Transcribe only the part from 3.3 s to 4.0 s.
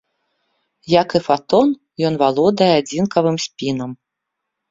спінам.